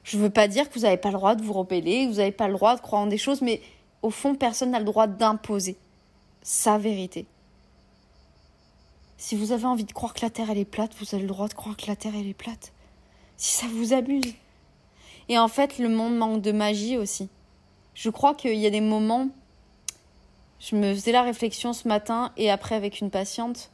Je 0.04 0.18
ne 0.18 0.24
veux 0.24 0.30
pas 0.30 0.48
dire 0.48 0.68
que 0.68 0.74
vous 0.74 0.86
n'avez 0.86 0.98
pas 0.98 1.10
le 1.10 1.16
droit 1.16 1.36
de 1.36 1.44
vous 1.44 1.54
rebeller, 1.54 2.06
que 2.06 2.12
vous 2.12 2.18
n'avez 2.18 2.32
pas 2.32 2.48
le 2.48 2.54
droit 2.54 2.76
de 2.76 2.82
croire 2.82 3.04
en 3.04 3.08
des 3.08 3.18
choses, 3.18 3.42
mais 3.42 3.62
au 4.02 4.10
fond, 4.10 4.34
personne 4.34 4.72
n'a 4.72 4.80
le 4.80 4.86
droit 4.86 5.06
d'imposer 5.06 5.78
sa 6.42 6.78
vérité. 6.78 7.26
Si 9.18 9.36
vous 9.36 9.52
avez 9.52 9.66
envie 9.66 9.84
de 9.84 9.92
croire 9.92 10.14
que 10.14 10.22
la 10.22 10.30
Terre 10.30 10.50
elle 10.50 10.58
est 10.58 10.66
plate, 10.66 10.94
vous 11.00 11.14
avez 11.14 11.24
le 11.24 11.28
droit 11.28 11.48
de 11.48 11.54
croire 11.54 11.76
que 11.76 11.88
la 11.88 11.96
Terre 11.96 12.14
elle 12.16 12.28
est 12.28 12.34
plate. 12.34 12.72
Si 13.38 13.58
ça 13.58 13.68
vous 13.68 13.94
abuse. 13.94 14.34
Et 15.28 15.38
en 15.38 15.48
fait, 15.48 15.78
le 15.78 15.90
monde 15.90 16.18
manque 16.18 16.42
de 16.42 16.52
magie 16.52 16.98
aussi. 16.98 17.30
Je 17.94 18.10
crois 18.10 18.34
qu'il 18.34 18.56
y 18.56 18.66
a 18.66 18.70
des 18.70 18.82
moments. 18.82 19.30
Je 20.60 20.76
me 20.76 20.94
faisais 20.94 21.12
la 21.12 21.22
réflexion 21.22 21.74
ce 21.74 21.88
matin 21.88 22.32
et 22.38 22.50
après 22.50 22.76
avec 22.76 23.00
une 23.00 23.12
patiente. 23.12 23.72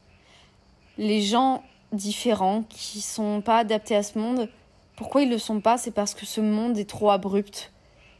Les 0.98 1.22
gens 1.22 1.64
différents 1.92 2.64
qui 2.64 3.02
sont 3.02 3.42
pas 3.42 3.60
adaptés 3.60 3.96
à 3.96 4.04
ce 4.04 4.18
monde, 4.20 4.50
pourquoi 4.96 5.22
ils 5.22 5.30
le 5.30 5.38
sont 5.38 5.62
pas? 5.62 5.78
C'est 5.78 5.92
parce 5.92 6.14
que 6.14 6.26
ce 6.26 6.42
monde 6.42 6.78
est 6.78 6.90
trop 6.90 7.12
abrupt. 7.12 7.72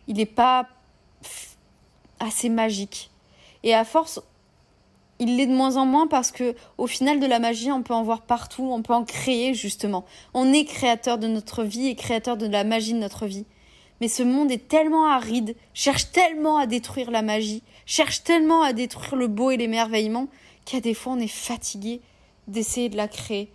Il 0.08 0.18
n'est 0.18 0.26
pas 0.26 0.68
assez 2.20 2.50
magique. 2.50 3.12
Et 3.64 3.74
à 3.74 3.84
force, 3.84 4.22
il 5.20 5.38
l'est 5.38 5.48
de 5.48 5.54
moins 5.54 5.78
en 5.78 5.86
moins 5.86 6.08
parce 6.08 6.32
que 6.32 6.56
au 6.78 6.88
final 6.88 7.20
de 7.20 7.26
la 7.26 7.40
magie, 7.40 7.72
on 7.72 7.84
peut 7.84 7.94
en 7.94 8.04
voir 8.04 8.22
partout, 8.22 8.70
on 8.72 8.82
peut 8.82 8.94
en 8.94 9.06
créer 9.06 9.54
justement. 9.54 10.06
On 10.34 10.52
est 10.52 10.66
créateur 10.66 11.18
de 11.18 11.28
notre 11.28 11.64
vie 11.64 11.88
et 11.88 11.96
créateur 11.96 12.38
de 12.38 12.48
la 12.48 12.64
magie 12.64 12.94
de 12.94 13.00
notre 13.00 13.26
vie. 13.26 13.46
Mais 14.02 14.10
ce 14.10 14.24
monde 14.24 14.52
est 14.52 14.68
tellement 14.68 15.06
aride, 15.06 15.56
cherche 15.74 16.12
tellement 16.12 16.58
à 16.58 16.66
détruire 16.66 17.12
la 17.12 17.22
magie, 17.22 17.64
cherche 17.86 18.24
tellement 18.24 18.62
à 18.62 18.74
détruire 18.74 19.16
le 19.16 19.28
beau 19.28 19.52
et 19.52 19.58
l'émerveillement, 19.58 20.28
qu'à 20.66 20.82
des 20.82 20.94
fois 20.94 21.14
on 21.14 21.20
est 21.20 21.28
fatigué 21.28 22.02
d'essayer 22.48 22.90
de 22.90 22.98
la 22.98 23.08
créer. 23.08 23.50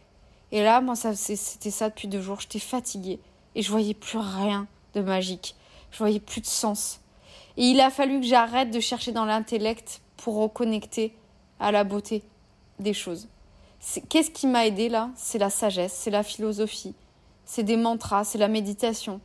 Et 0.53 0.63
là, 0.63 0.81
moi, 0.81 0.95
c'était 0.97 1.71
ça 1.71 1.91
depuis 1.91 2.09
deux 2.09 2.21
jours. 2.21 2.41
J'étais 2.41 2.59
fatiguée 2.59 3.21
et 3.55 3.63
je 3.63 3.71
voyais 3.71 3.95
plus 3.95 4.19
rien 4.19 4.67
de 4.95 5.01
magique. 5.01 5.55
Je 5.93 5.99
voyais 5.99 6.21
plus 6.21 6.41
de 6.41 6.47
sens. 6.47 7.01
Et 7.57 7.65
il 7.65 7.81
a 7.81 7.91
fallu 7.91 8.21
que 8.21 8.27
j'arrête 8.27 8.71
de 8.71 8.81
chercher 8.81 9.13
dans 9.13 9.25
l'intellect 9.25 10.01
pour 10.17 10.37
reconnecter 10.37 11.15
à 11.61 11.71
la 11.71 11.85
beauté 11.85 12.25
des 12.79 12.95
choses. 12.95 13.29
Qu'est-ce 14.09 14.31
qui 14.31 14.47
m'a 14.47 14.67
aidé 14.67 14.89
là? 14.89 15.11
C'est 15.17 15.39
la 15.39 15.51
sagesse, 15.51 15.93
c'est 15.93 16.11
la 16.11 16.23
philosophie, 16.23 16.95
c'est 17.45 17.63
des 17.63 17.77
mantras, 17.77 18.25
c'est 18.25 18.39
la 18.39 18.49
méditation 18.49 19.21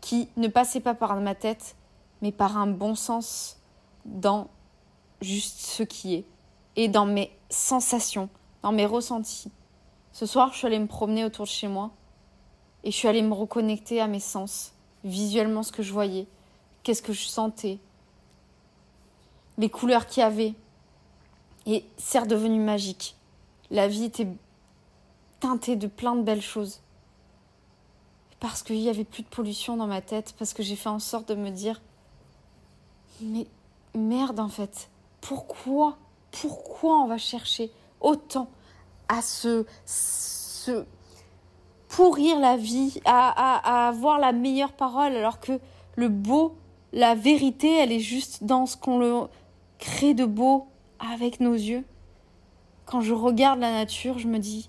qui 0.00 0.28
ne 0.36 0.48
passait 0.48 0.80
pas 0.80 0.94
par 0.94 1.14
ma 1.16 1.34
tête, 1.34 1.76
mais 2.22 2.32
par 2.32 2.56
un 2.56 2.66
bon 2.66 2.94
sens 2.94 3.58
dans 4.04 4.48
juste 5.20 5.60
ce 5.60 5.82
qui 5.82 6.14
est 6.14 6.24
et 6.76 6.88
dans 6.88 7.06
mes 7.06 7.30
sensations, 7.50 8.28
dans 8.62 8.72
mes 8.72 8.86
ressentis. 8.86 9.50
Ce 10.12 10.26
soir, 10.26 10.52
je 10.52 10.58
suis 10.58 10.66
allée 10.66 10.78
me 10.78 10.86
promener 10.86 11.24
autour 11.24 11.44
de 11.44 11.50
chez 11.50 11.68
moi 11.68 11.90
et 12.84 12.90
je 12.90 12.96
suis 12.96 13.08
allée 13.08 13.22
me 13.22 13.34
reconnecter 13.34 14.00
à 14.00 14.06
mes 14.06 14.20
sens, 14.20 14.72
visuellement 15.04 15.62
ce 15.62 15.72
que 15.72 15.82
je 15.82 15.92
voyais, 15.92 16.26
qu'est-ce 16.82 17.02
que 17.02 17.12
je 17.12 17.26
sentais, 17.26 17.78
les 19.58 19.68
couleurs 19.68 20.06
qu'il 20.06 20.22
y 20.22 20.24
avait. 20.24 20.54
Et 21.66 21.84
c'est 21.96 22.18
redevenu 22.18 22.60
magique. 22.60 23.16
La 23.70 23.88
vie 23.88 24.04
était 24.04 24.28
teintée 25.40 25.76
de 25.76 25.86
plein 25.86 26.14
de 26.14 26.22
belles 26.22 26.42
choses. 26.42 26.80
Parce 28.38 28.62
qu'il 28.62 28.78
n'y 28.78 28.88
avait 28.88 29.04
plus 29.04 29.22
de 29.22 29.28
pollution 29.28 29.76
dans 29.76 29.86
ma 29.86 30.00
tête, 30.00 30.34
parce 30.38 30.54
que 30.54 30.62
j'ai 30.62 30.76
fait 30.76 30.88
en 30.88 30.98
sorte 30.98 31.28
de 31.28 31.34
me 31.34 31.50
dire 31.50 31.80
Mais 33.20 33.46
merde 33.94 34.40
en 34.40 34.48
fait, 34.48 34.88
pourquoi 35.20 35.98
Pourquoi 36.30 37.02
on 37.02 37.06
va 37.06 37.18
chercher 37.18 37.70
autant 38.00 38.48
à 39.08 39.20
se, 39.22 39.66
pourrir 41.88 42.38
la 42.38 42.56
vie, 42.56 43.00
à, 43.04 43.58
à, 43.58 43.88
avoir 43.88 44.18
la 44.18 44.32
meilleure 44.32 44.72
parole, 44.72 45.16
alors 45.16 45.40
que 45.40 45.60
le 45.96 46.08
beau, 46.08 46.54
la 46.92 47.14
vérité, 47.14 47.76
elle 47.76 47.92
est 47.92 48.00
juste 48.00 48.44
dans 48.44 48.66
ce 48.66 48.76
qu'on 48.76 48.98
le 48.98 49.22
crée 49.78 50.14
de 50.14 50.24
beau 50.24 50.69
avec 51.00 51.40
nos 51.40 51.54
yeux. 51.54 51.84
Quand 52.86 53.00
je 53.00 53.14
regarde 53.14 53.60
la 53.60 53.72
nature, 53.72 54.18
je 54.18 54.28
me 54.28 54.38
dis, 54.38 54.68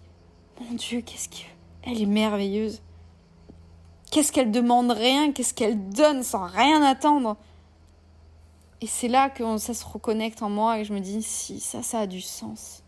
mon 0.59 0.75
Dieu, 0.75 1.01
qu'est-ce 1.01 1.29
qu'elle 1.29 2.01
est 2.01 2.05
merveilleuse. 2.05 2.81
Qu'est-ce 4.11 4.31
qu'elle 4.31 4.51
demande 4.51 4.91
rien, 4.91 5.31
qu'est-ce 5.31 5.53
qu'elle 5.53 5.89
donne 5.89 6.23
sans 6.23 6.45
rien 6.45 6.81
attendre. 6.83 7.37
Et 8.81 8.87
c'est 8.87 9.07
là 9.07 9.29
que 9.29 9.57
ça 9.57 9.73
se 9.73 9.85
reconnecte 9.85 10.41
en 10.41 10.49
moi 10.49 10.79
et 10.79 10.85
je 10.85 10.93
me 10.93 10.99
dis, 10.99 11.21
si, 11.23 11.59
ça, 11.59 11.83
ça 11.83 11.99
a 11.99 12.07
du 12.07 12.21
sens 12.21 12.83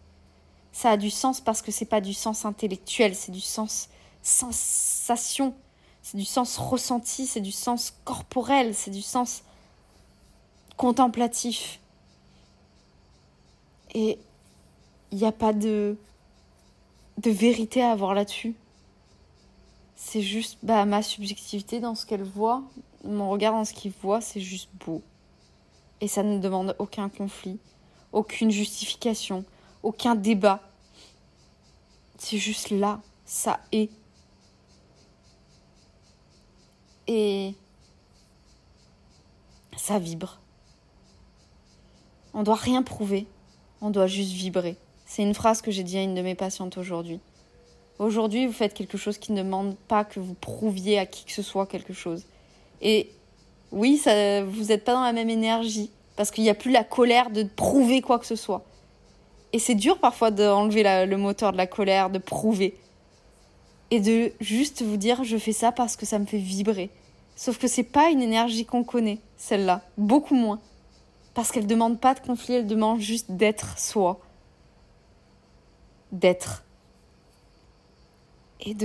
ça 0.74 0.90
a 0.90 0.98
du 0.98 1.12
sens 1.12 1.40
parce 1.40 1.62
que 1.62 1.72
c'est 1.72 1.86
pas 1.86 2.02
du 2.02 2.14
sens 2.14 2.46
intellectuel, 2.46 3.16
c'est 3.16 3.32
du 3.32 3.40
sens 3.40 3.90
sensation, 4.24 5.54
c'est 6.02 6.18
du 6.18 6.26
sens 6.26 6.58
ressenti, 6.58 7.28
c'est 7.28 7.42
du 7.42 7.52
sens 7.52 7.94
corporel, 8.04 8.74
c'est 8.74 8.92
du 8.92 9.02
sens 9.02 9.44
contemplatif. 10.76 11.80
Et 13.94 14.18
il 15.12 15.18
n'y 15.18 15.26
a 15.26 15.32
pas 15.32 15.54
de, 15.54 15.98
de 17.18 17.30
vérité 17.30 17.82
à 17.82 17.92
avoir 17.92 18.14
là-dessus. 18.14 18.56
C'est 19.96 20.22
juste 20.22 20.58
bah, 20.64 20.86
ma 20.86 21.02
subjectivité 21.02 21.80
dans 21.80 21.96
ce 21.96 22.06
qu'elle 22.06 22.24
voit, 22.24 22.64
mon 23.04 23.30
regard 23.30 23.54
dans 23.54 23.66
ce 23.66 23.74
qu'il 23.74 23.92
voit, 24.02 24.22
c'est 24.22 24.42
juste 24.42 24.70
beau. 24.86 25.02
Et 26.02 26.08
ça 26.08 26.24
ne 26.24 26.40
demande 26.40 26.76
aucun 26.80 27.10
conflit, 27.10 27.60
aucune 28.12 28.52
justification, 28.52 29.46
aucun 29.84 30.16
débat. 30.16 30.62
C'est 32.18 32.38
juste 32.38 32.70
là, 32.72 33.02
ça 33.26 33.60
est. 33.72 33.90
Et 37.08 37.56
ça 39.78 40.00
vibre. 40.00 40.40
On 42.34 42.44
doit 42.44 42.56
rien 42.56 42.82
prouver, 42.82 43.28
on 43.84 43.90
doit 43.90 44.08
juste 44.08 44.32
vibrer. 44.32 44.78
C'est 45.06 45.22
une 45.22 45.34
phrase 45.34 45.62
que 45.62 45.70
j'ai 45.70 45.84
dit 45.84 45.98
à 45.98 46.02
une 46.02 46.16
de 46.16 46.22
mes 46.22 46.36
patientes 46.36 46.78
aujourd'hui. 46.78 47.20
Aujourd'hui, 48.00 48.48
vous 48.48 48.54
faites 48.54 48.74
quelque 48.74 48.98
chose 48.98 49.18
qui 49.18 49.34
ne 49.34 49.44
demande 49.44 49.76
pas 49.88 50.06
que 50.06 50.20
vous 50.20 50.34
prouviez 50.34 50.98
à 50.98 51.06
qui 51.06 51.26
que 51.26 51.34
ce 51.34 51.44
soit 51.44 51.68
quelque 51.68 51.94
chose. 51.94 52.24
Et 52.82 53.10
oui, 53.72 53.98
ça, 53.98 54.44
vous 54.44 54.66
n'êtes 54.66 54.86
pas 54.86 54.94
dans 54.94 55.04
la 55.04 55.14
même 55.14 55.30
énergie, 55.30 55.92
parce 56.16 56.32
qu'il 56.32 56.44
n'y 56.44 56.50
a 56.50 56.56
plus 56.56 56.72
la 56.72 56.84
colère 56.84 57.30
de 57.30 57.44
prouver 57.44 58.02
quoi 58.02 58.20
que 58.20 58.26
ce 58.26 58.38
soit. 58.38 58.64
Et 59.52 59.60
c'est 59.60 59.76
dur 59.76 60.00
parfois 60.00 60.32
d'enlever 60.32 61.06
le 61.06 61.18
moteur 61.18 61.52
de 61.52 61.58
la 61.58 61.68
colère, 61.68 62.10
de 62.10 62.20
prouver. 62.20 62.76
Et 63.92 64.00
de 64.00 64.32
juste 64.40 64.82
vous 64.82 64.98
dire 64.98 65.24
je 65.24 65.38
fais 65.38 65.52
ça 65.52 65.72
parce 65.72 65.98
que 65.98 66.06
ça 66.06 66.18
me 66.20 66.26
fait 66.26 66.40
vibrer. 66.40 66.90
Sauf 67.36 67.58
que 67.58 67.68
c'est 67.68 67.84
pas 67.84 68.10
une 68.10 68.22
énergie 68.22 68.66
qu'on 68.66 68.84
connaît, 68.84 69.20
celle-là. 69.38 69.82
Beaucoup 69.98 70.36
moins. 70.36 70.60
Parce 71.34 71.52
qu'elle 71.52 71.68
demande 71.68 72.00
pas 72.00 72.14
de 72.14 72.20
conflit, 72.20 72.56
elle 72.56 72.68
demande 72.68 73.00
juste 73.00 73.32
d'être 73.32 73.78
soi. 73.80 74.20
D'être. 76.12 76.64
Et 78.60 78.76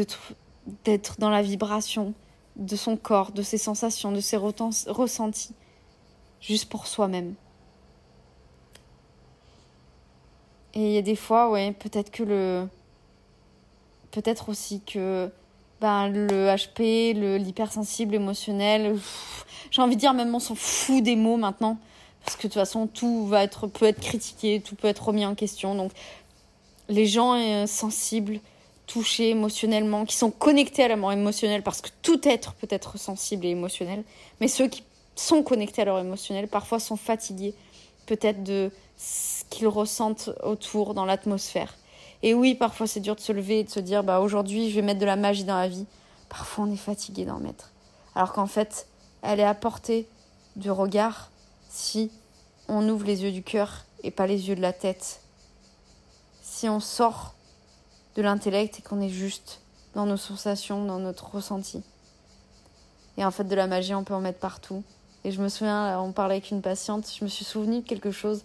d'être 0.84 1.16
dans 1.18 1.30
la 1.30 1.42
vibration 1.42 2.14
de 2.56 2.74
son 2.74 2.96
corps, 2.96 3.32
de 3.32 3.42
ses 3.42 3.58
sensations, 3.58 4.12
de 4.12 4.20
ses 4.20 4.36
ressentis. 4.36 5.54
Juste 6.40 6.68
pour 6.68 6.86
soi-même. 6.86 7.34
Et 10.74 10.80
il 10.80 10.92
y 10.92 10.98
a 10.98 11.02
des 11.02 11.16
fois, 11.16 11.50
ouais, 11.50 11.72
peut-être 11.72 12.10
que 12.10 12.22
le. 12.22 12.68
Peut-être 14.10 14.48
aussi 14.48 14.80
que 14.80 15.30
ben, 15.80 16.08
le 16.08 16.48
HP, 16.48 17.12
l'hypersensible 17.38 18.14
émotionnel, 18.14 18.98
j'ai 19.70 19.82
envie 19.82 19.96
de 19.96 20.00
dire 20.00 20.14
même 20.14 20.34
on 20.34 20.40
s'en 20.40 20.54
fout 20.54 21.02
des 21.02 21.16
mots 21.16 21.36
maintenant. 21.36 21.78
Parce 22.28 22.36
que 22.36 22.42
de 22.46 22.52
toute 22.52 22.60
façon, 22.60 22.86
tout 22.86 23.32
peut 23.72 23.86
être 23.86 24.00
critiqué, 24.02 24.60
tout 24.60 24.74
peut 24.74 24.88
être 24.88 25.02
remis 25.02 25.24
en 25.24 25.34
question. 25.34 25.74
Donc, 25.74 25.92
les 26.90 27.06
gens 27.06 27.32
euh, 27.32 27.64
sensibles, 27.66 28.40
touchés 28.86 29.30
émotionnellement, 29.30 30.04
qui 30.04 30.14
sont 30.14 30.30
connectés 30.30 30.84
à 30.84 30.88
la 30.88 30.96
mort 30.96 31.10
émotionnelle, 31.10 31.62
parce 31.62 31.80
que 31.80 31.88
tout 32.02 32.20
être 32.28 32.52
peut 32.52 32.66
être 32.68 32.98
sensible 32.98 33.46
et 33.46 33.48
émotionnel, 33.48 34.04
mais 34.42 34.48
ceux 34.48 34.68
qui 34.68 34.82
sont 35.16 35.42
connectés 35.42 35.80
à 35.80 35.86
leur 35.86 35.98
émotionnel, 36.00 36.48
parfois 36.48 36.80
sont 36.80 36.96
fatigués, 36.96 37.54
peut-être 38.04 38.44
de 38.44 38.70
ce 38.98 39.44
qu'ils 39.48 39.66
ressentent 39.66 40.28
autour, 40.42 40.92
dans 40.92 41.06
l'atmosphère. 41.06 41.78
Et 42.22 42.34
oui, 42.34 42.54
parfois 42.54 42.86
c'est 42.86 43.00
dur 43.00 43.16
de 43.16 43.20
se 43.20 43.32
lever 43.32 43.60
et 43.60 43.64
de 43.64 43.70
se 43.70 43.80
dire 43.80 44.04
bah 44.04 44.20
aujourd'hui 44.20 44.68
je 44.68 44.74
vais 44.74 44.82
mettre 44.82 45.00
de 45.00 45.06
la 45.06 45.16
magie 45.16 45.44
dans 45.44 45.56
la 45.56 45.68
vie. 45.68 45.86
Parfois 46.28 46.66
on 46.66 46.72
est 46.74 46.76
fatigué 46.76 47.24
d'en 47.24 47.38
mettre. 47.38 47.72
Alors 48.14 48.34
qu'en 48.34 48.46
fait, 48.46 48.86
elle 49.22 49.40
est 49.40 49.44
à 49.44 49.54
portée 49.54 50.06
du 50.56 50.70
regard 50.70 51.30
si 51.70 52.10
on 52.68 52.88
ouvre 52.88 53.04
les 53.04 53.22
yeux 53.22 53.32
du 53.32 53.42
cœur 53.42 53.84
et 54.02 54.10
pas 54.10 54.26
les 54.26 54.48
yeux 54.48 54.56
de 54.56 54.60
la 54.60 54.72
tête. 54.72 55.20
Si 56.42 56.68
on 56.68 56.80
sort 56.80 57.34
de 58.16 58.22
l'intellect 58.22 58.78
et 58.78 58.82
qu'on 58.82 59.00
est 59.00 59.08
juste 59.08 59.60
dans 59.94 60.06
nos 60.06 60.16
sensations, 60.16 60.84
dans 60.84 60.98
notre 60.98 61.34
ressenti. 61.34 61.82
Et 63.16 63.24
en 63.24 63.30
fait, 63.30 63.44
de 63.44 63.54
la 63.54 63.66
magie, 63.66 63.94
on 63.94 64.04
peut 64.04 64.14
en 64.14 64.20
mettre 64.20 64.38
partout. 64.38 64.82
Et 65.24 65.32
je 65.32 65.40
me 65.40 65.48
souviens, 65.48 66.00
on 66.00 66.12
parlait 66.12 66.36
avec 66.36 66.50
une 66.50 66.62
patiente, 66.62 67.10
je 67.18 67.24
me 67.24 67.28
suis 67.28 67.44
souvenu 67.44 67.80
de 67.80 67.86
quelque 67.86 68.10
chose 68.10 68.42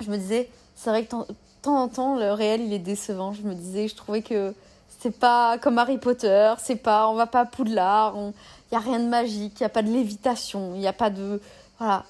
je 0.00 0.10
me 0.10 0.16
disais, 0.16 0.48
c'est 0.76 0.90
vrai 0.90 1.04
que 1.04 1.16
de 1.16 1.34
temps 1.62 1.82
en 1.82 1.88
temps, 1.88 2.18
le 2.18 2.32
réel, 2.32 2.62
il 2.62 2.72
est 2.72 2.78
décevant. 2.78 3.32
Je 3.32 3.42
me 3.42 3.54
disais, 3.54 3.88
je 3.88 3.94
trouvais 3.94 4.22
que 4.22 4.54
c'est 4.98 5.18
pas 5.18 5.58
comme 5.58 5.78
Harry 5.78 5.98
Potter, 5.98 6.52
c'est 6.58 6.76
pas, 6.76 7.08
on 7.08 7.14
va 7.14 7.26
pas 7.26 7.40
à 7.40 7.44
Poudlard, 7.44 8.14
il 8.16 8.32
n'y 8.72 8.78
a 8.78 8.80
rien 8.80 9.00
de 9.00 9.08
magique, 9.08 9.54
il 9.60 9.62
n'y 9.62 9.66
a 9.66 9.70
pas 9.70 9.82
de 9.82 9.90
lévitation, 9.90 10.74
il 10.74 10.80
n'y 10.80 10.86
a 10.86 10.92
pas 10.92 11.10
de. 11.10 11.40
Voilà. 11.78 12.04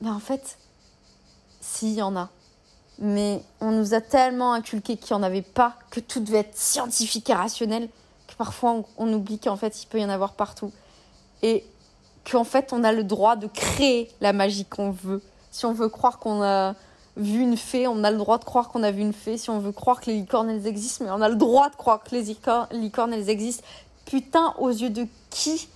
Mais 0.00 0.10
en 0.10 0.18
fait, 0.18 0.58
si, 1.60 1.92
il 1.92 1.98
y 1.98 2.02
en 2.02 2.16
a. 2.16 2.30
Mais 2.98 3.42
on 3.60 3.70
nous 3.70 3.94
a 3.94 4.00
tellement 4.00 4.52
inculqué 4.52 4.96
qu'il 4.96 5.16
n'y 5.16 5.20
en 5.20 5.24
avait 5.24 5.42
pas, 5.42 5.74
que 5.90 6.00
tout 6.00 6.20
devait 6.20 6.38
être 6.38 6.56
scientifique 6.56 7.30
et 7.30 7.34
rationnel, 7.34 7.88
que 8.26 8.34
parfois 8.34 8.72
on, 8.72 8.84
on 8.98 9.12
oublie 9.12 9.38
qu'en 9.38 9.56
fait, 9.56 9.82
il 9.82 9.86
peut 9.86 9.98
y 9.98 10.04
en 10.04 10.10
avoir 10.10 10.34
partout. 10.34 10.72
Et 11.42 11.64
qu'en 12.30 12.44
fait, 12.44 12.72
on 12.72 12.84
a 12.84 12.92
le 12.92 13.04
droit 13.04 13.36
de 13.36 13.46
créer 13.46 14.10
la 14.20 14.32
magie 14.32 14.66
qu'on 14.66 14.90
veut 14.90 15.22
si 15.50 15.66
on 15.66 15.72
veut 15.72 15.88
croire 15.88 16.18
qu'on 16.18 16.42
a 16.42 16.74
vu 17.16 17.40
une 17.40 17.56
fée, 17.56 17.88
on 17.88 18.04
a 18.04 18.10
le 18.10 18.16
droit 18.16 18.38
de 18.38 18.44
croire 18.44 18.68
qu'on 18.68 18.82
a 18.82 18.90
vu 18.90 19.02
une 19.02 19.12
fée. 19.12 19.36
Si 19.36 19.50
on 19.50 19.58
veut 19.58 19.72
croire 19.72 20.00
que 20.00 20.06
les 20.06 20.16
licornes, 20.16 20.48
elles 20.48 20.66
existent, 20.66 21.04
mais 21.04 21.10
on 21.10 21.20
a 21.20 21.28
le 21.28 21.36
droit 21.36 21.68
de 21.68 21.76
croire 21.76 22.02
que 22.02 22.14
les 22.14 22.36
licornes, 22.72 23.12
elles 23.12 23.28
existent. 23.28 23.64
Putain, 24.06 24.54
aux 24.58 24.70
yeux 24.70 24.90
de 24.90 25.06
qui? 25.28 25.68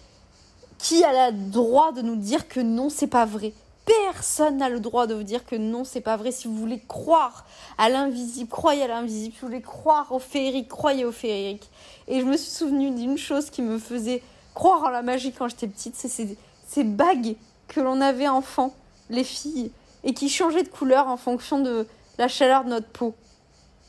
Qui 0.79 1.03
a 1.05 1.31
le 1.31 1.37
droit 1.51 1.93
de 1.93 2.03
nous 2.03 2.17
dire 2.17 2.49
que 2.49 2.61
non, 2.61 2.89
c'est 2.89 3.07
pas 3.07 3.27
vrai? 3.27 3.53
Personne 3.85 4.57
n'a 4.59 4.69
le 4.69 4.81
droit 4.81 5.07
de 5.07 5.15
vous 5.15 5.23
dire 5.23 5.45
que 5.45 5.57
non, 5.57 5.85
c'est 5.85 6.01
pas 6.01 6.17
vrai. 6.17 6.33
Si 6.33 6.49
vous 6.49 6.57
voulez 6.57 6.81
croire 6.89 7.45
à 7.77 7.89
l'invisible, 7.89 8.49
croyez 8.49 8.85
à 8.85 8.89
l'invisible. 8.89 9.35
Si 9.35 9.41
vous 9.41 9.49
voulez 9.49 9.61
croire 9.61 10.11
au 10.13 10.19
féerique, 10.19 10.69
croyez 10.69 11.05
au 11.05 11.13
féerique. 11.13 11.69
Et 12.09 12.21
je 12.21 12.25
me 12.25 12.37
suis 12.37 12.51
souvenu 12.51 12.91
d'une 12.91 13.19
chose 13.19 13.51
qui 13.51 13.61
me 13.63 13.79
faisait 13.79 14.23
croire 14.55 14.85
en 14.85 14.91
la 14.91 15.03
magie 15.03 15.33
quand 15.33 15.49
j'étais 15.49 15.67
petite, 15.67 15.97
c'est 15.97 16.09
ces, 16.09 16.39
ces 16.67 16.85
bagues 16.85 17.37
que 17.69 17.81
l'on 17.81 18.01
avait 18.01 18.29
enfant, 18.29 18.75
les 19.11 19.25
filles, 19.25 19.71
et 20.05 20.15
qui 20.15 20.29
changeaient 20.29 20.63
de 20.63 20.69
couleur 20.69 21.09
en 21.09 21.17
fonction 21.17 21.61
de 21.61 21.87
la 22.19 22.29
chaleur 22.29 22.65
de 22.65 22.71
notre 22.71 22.89
peau. 22.89 23.15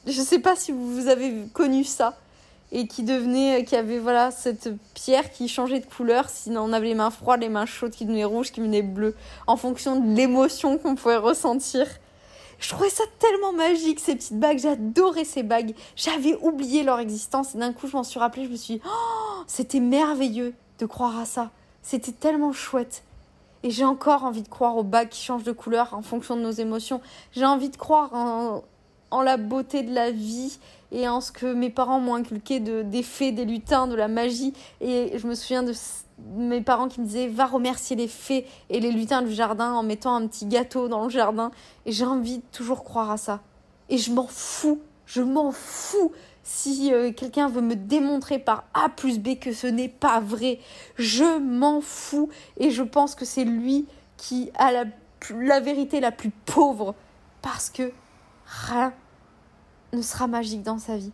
Je 0.08 0.22
sais 0.22 0.40
pas 0.40 0.56
si 0.56 0.72
vous 0.72 1.08
avez 1.08 1.46
connu 1.54 1.84
ça 1.84 2.18
et 2.76 2.88
qui 2.88 3.04
devenait, 3.04 3.64
qui 3.64 3.78
avait 3.78 4.00
voilà 4.00 4.32
cette 4.32 4.70
pierre 4.94 5.32
qui 5.32 5.48
changeait 5.48 5.80
de 5.80 5.86
couleur. 5.86 6.30
Sinon, 6.30 6.64
on 6.64 6.74
avait 6.74 6.88
les 6.88 6.94
mains 6.94 7.10
froides, 7.10 7.40
les 7.40 7.48
mains 7.48 7.66
chaudes 7.66 7.94
qui 7.94 8.04
devenaient 8.04 8.26
rouges, 8.26 8.52
qui 8.52 8.60
devenaient 8.60 8.82
bleues, 8.82 9.16
en 9.48 9.56
fonction 9.56 9.98
de 9.98 10.14
l'émotion 10.14 10.78
qu'on 10.78 10.96
pouvait 10.96 11.16
ressentir. 11.16 11.88
Je 12.60 12.70
trouvais 12.70 12.90
ça 12.90 13.06
tellement 13.18 13.54
magique, 13.54 14.02
ces 14.02 14.16
petites 14.16 14.38
bagues. 14.38 14.60
J'adorais 14.60 15.24
ces 15.24 15.42
bagues. 15.42 15.74
J'avais 15.96 16.36
oublié 16.42 16.84
leur 16.84 17.00
existence 17.00 17.56
et 17.56 17.60
d'un 17.60 17.72
coup, 17.72 17.88
je 17.88 17.96
m'en 17.96 18.04
suis 18.04 18.20
rappelée. 18.20 18.44
Je 18.44 18.50
me 18.50 18.58
suis 18.58 18.76
dit, 18.76 18.82
oh, 18.86 19.44
c'était 19.48 19.80
merveilleux 19.80 20.54
de 20.80 20.86
croire 20.86 21.18
à 21.18 21.24
ça. 21.24 21.52
C'était 21.82 22.12
tellement 22.12 22.52
chouette. 22.52 23.04
Et 23.64 23.70
j'ai 23.70 23.86
encore 23.86 24.26
envie 24.26 24.44
de 24.44 24.50
croire 24.50 24.76
aux 24.76 24.84
bagues 24.84 25.10
qui 25.10 25.24
changent 25.24 25.46
de 25.46 25.54
couleur 25.54 25.94
en 25.94 26.02
fonction 26.02 26.36
de 26.36 26.42
nos 26.42 26.52
émotions. 26.52 27.00
J'ai 27.32 27.46
envie 27.46 27.70
de 27.70 27.78
croire 27.78 28.14
en, 28.14 28.64
en 29.12 29.22
la 29.22 29.38
beauté 29.38 29.82
de 29.82 29.94
la 29.94 30.12
vie 30.12 30.60
et 30.96 31.10
en 31.10 31.20
ce 31.20 31.34
que 31.34 31.54
mes 31.54 31.70
parents 31.70 32.00
m'ont 32.00 32.16
inculqué 32.16 32.62
de, 32.62 32.82
des 32.82 33.04
fées, 33.04 33.34
des 33.34 33.44
lutins, 33.44 33.86
de 33.86 33.96
la 33.96 34.08
magie. 34.08 34.54
Et 34.80 35.12
je 35.18 35.28
me 35.28 35.36
souviens 35.36 35.62
de 35.62 35.74
mes 36.38 36.62
parents 36.62 36.88
qui 36.88 37.02
me 37.02 37.06
disaient 37.06 37.28
va 37.28 37.46
remercier 37.46 37.98
les 37.98 38.08
fées 38.08 38.48
et 38.70 38.80
les 38.80 38.92
lutins 38.92 39.22
du 39.22 39.34
jardin 39.34 39.74
en 39.74 39.84
mettant 39.84 40.16
un 40.16 40.26
petit 40.26 40.46
gâteau 40.46 40.88
dans 40.88 41.04
le 41.04 41.10
jardin. 41.10 41.52
Et 41.86 41.92
j'ai 41.92 42.06
envie 42.06 42.38
de 42.38 42.44
toujours 42.54 42.86
croire 42.86 43.12
à 43.12 43.18
ça. 43.18 43.42
Et 43.90 43.98
je 43.98 44.14
m'en 44.14 44.26
fous, 44.26 44.80
je 45.06 45.22
m'en 45.22 45.52
fous 45.52 46.14
si 46.44 46.94
euh, 46.94 47.12
quelqu'un 47.12 47.50
veut 47.50 47.62
me 47.62 47.76
démontrer 47.76 48.40
par 48.40 48.64
A 48.74 48.88
plus 48.88 49.20
B 49.20 49.38
que 49.38 49.52
ce 49.52 49.68
n'est 49.68 49.90
pas 49.90 50.22
vrai. 50.22 50.60
Je 50.96 51.40
m'en 51.40 51.82
fous 51.82 52.30
et 52.56 52.72
je 52.72 52.84
pense 52.84 53.16
que 53.16 53.26
c'est 53.26 53.44
lui 53.44 53.86
qui 54.16 54.50
a 54.56 54.72
la, 54.72 54.86
la 55.38 55.60
vérité 55.60 56.00
la 56.00 56.14
plus 56.14 56.30
pauvre 56.30 56.96
parce 57.42 57.70
que 57.70 57.92
rien 58.46 58.94
ne 59.94 60.02
sera 60.02 60.28
magique 60.28 60.64
dans 60.64 60.78
sa 60.78 60.98
vie. 60.98 61.12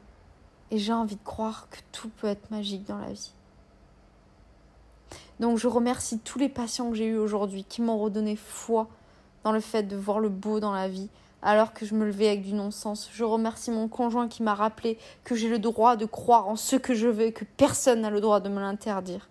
Et 0.71 0.77
j'ai 0.77 0.93
envie 0.93 1.15
de 1.15 1.23
croire 1.23 1.67
que 1.69 1.79
tout 1.91 2.09
peut 2.09 2.27
être 2.27 2.49
magique 2.51 2.85
dans 2.85 2.97
la 2.97 3.11
vie. 3.11 3.33
Donc 5.39 5.57
je 5.57 5.67
remercie 5.67 6.19
tous 6.19 6.39
les 6.39 6.49
patients 6.49 6.89
que 6.91 6.95
j'ai 6.95 7.07
eus 7.07 7.17
aujourd'hui 7.17 7.63
qui 7.63 7.81
m'ont 7.81 7.97
redonné 7.97 8.35
foi 8.35 8.87
dans 9.43 9.51
le 9.51 9.59
fait 9.59 9.83
de 9.83 9.95
voir 9.95 10.19
le 10.19 10.29
beau 10.29 10.59
dans 10.59 10.71
la 10.71 10.87
vie 10.87 11.09
alors 11.41 11.73
que 11.73 11.85
je 11.85 11.95
me 11.95 12.05
levais 12.05 12.27
avec 12.27 12.43
du 12.43 12.53
non-sens. 12.53 13.09
Je 13.11 13.23
remercie 13.23 13.71
mon 13.71 13.87
conjoint 13.87 14.27
qui 14.27 14.43
m'a 14.43 14.53
rappelé 14.53 14.97
que 15.23 15.35
j'ai 15.35 15.49
le 15.49 15.59
droit 15.59 15.95
de 15.95 16.05
croire 16.05 16.47
en 16.47 16.55
ce 16.55 16.75
que 16.75 16.93
je 16.93 17.07
veux 17.07 17.31
que 17.31 17.45
personne 17.57 18.01
n'a 18.01 18.09
le 18.09 18.21
droit 18.21 18.39
de 18.39 18.49
me 18.49 18.59
l'interdire. 18.59 19.27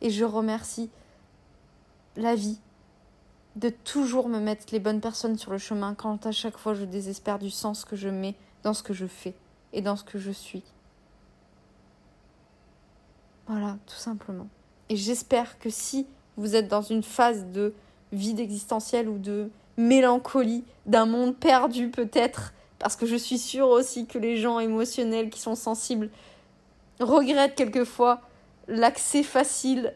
Et 0.00 0.10
je 0.10 0.24
remercie 0.24 0.90
la 2.16 2.36
vie 2.36 2.60
de 3.58 3.70
toujours 3.70 4.28
me 4.28 4.38
mettre 4.38 4.66
les 4.70 4.78
bonnes 4.78 5.00
personnes 5.00 5.36
sur 5.36 5.50
le 5.50 5.58
chemin 5.58 5.94
quand 5.94 6.26
à 6.26 6.32
chaque 6.32 6.56
fois 6.56 6.74
je 6.74 6.84
désespère 6.84 7.40
du 7.40 7.50
sens 7.50 7.84
que 7.84 7.96
je 7.96 8.08
mets 8.08 8.36
dans 8.62 8.72
ce 8.72 8.84
que 8.84 8.94
je 8.94 9.06
fais 9.06 9.34
et 9.72 9.82
dans 9.82 9.96
ce 9.96 10.04
que 10.04 10.18
je 10.18 10.30
suis. 10.30 10.62
Voilà, 13.48 13.76
tout 13.86 13.96
simplement. 13.96 14.46
Et 14.88 14.96
j'espère 14.96 15.58
que 15.58 15.70
si 15.70 16.06
vous 16.36 16.54
êtes 16.54 16.68
dans 16.68 16.82
une 16.82 17.02
phase 17.02 17.46
de 17.46 17.74
vide 18.12 18.38
existentiel 18.38 19.08
ou 19.08 19.18
de 19.18 19.50
mélancolie, 19.76 20.64
d'un 20.86 21.06
monde 21.06 21.34
perdu 21.36 21.90
peut-être, 21.90 22.52
parce 22.78 22.94
que 22.94 23.06
je 23.06 23.16
suis 23.16 23.38
sûre 23.38 23.68
aussi 23.68 24.06
que 24.06 24.18
les 24.18 24.36
gens 24.36 24.60
émotionnels 24.60 25.30
qui 25.30 25.40
sont 25.40 25.56
sensibles 25.56 26.10
regrettent 27.00 27.56
quelquefois 27.56 28.20
l'accès 28.68 29.24
facile 29.24 29.94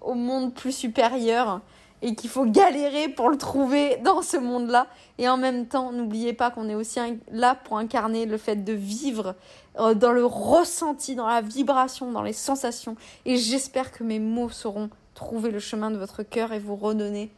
au 0.00 0.14
monde 0.14 0.52
plus 0.52 0.72
supérieur 0.72 1.60
et 2.02 2.14
qu'il 2.14 2.30
faut 2.30 2.44
galérer 2.44 3.08
pour 3.08 3.30
le 3.30 3.38
trouver 3.38 3.96
dans 3.98 4.22
ce 4.22 4.36
monde-là. 4.36 4.86
Et 5.18 5.28
en 5.28 5.36
même 5.36 5.66
temps, 5.66 5.92
n'oubliez 5.92 6.32
pas 6.32 6.50
qu'on 6.50 6.68
est 6.68 6.74
aussi 6.74 7.00
là 7.30 7.54
pour 7.54 7.78
incarner 7.78 8.26
le 8.26 8.36
fait 8.36 8.56
de 8.56 8.72
vivre 8.72 9.34
euh, 9.78 9.94
dans 9.94 10.12
le 10.12 10.24
ressenti, 10.24 11.14
dans 11.14 11.26
la 11.26 11.40
vibration, 11.40 12.12
dans 12.12 12.22
les 12.22 12.32
sensations. 12.32 12.96
Et 13.24 13.36
j'espère 13.36 13.92
que 13.92 14.04
mes 14.04 14.18
mots 14.18 14.50
sauront 14.50 14.90
trouver 15.14 15.50
le 15.50 15.58
chemin 15.58 15.90
de 15.90 15.96
votre 15.96 16.22
cœur 16.22 16.52
et 16.52 16.58
vous 16.58 16.76
redonner 16.76 17.30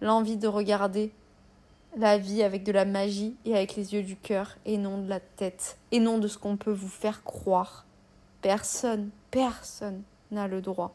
l'envie 0.00 0.36
de 0.36 0.48
regarder 0.48 1.12
la 1.96 2.18
vie 2.18 2.42
avec 2.42 2.62
de 2.62 2.72
la 2.72 2.84
magie 2.84 3.34
et 3.46 3.56
avec 3.56 3.74
les 3.74 3.94
yeux 3.94 4.02
du 4.02 4.16
cœur 4.16 4.56
et 4.66 4.76
non 4.76 4.98
de 4.98 5.08
la 5.08 5.20
tête 5.20 5.78
et 5.92 6.00
non 6.00 6.18
de 6.18 6.28
ce 6.28 6.36
qu'on 6.36 6.58
peut 6.58 6.72
vous 6.72 6.88
faire 6.88 7.24
croire. 7.24 7.86
Personne, 8.42 9.08
personne 9.30 10.02
n'a 10.30 10.46
le 10.46 10.60
droit 10.60 10.94